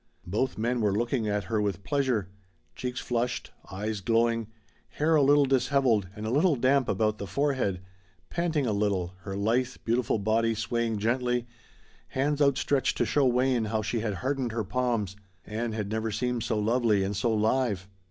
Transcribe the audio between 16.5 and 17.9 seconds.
lovely and so live.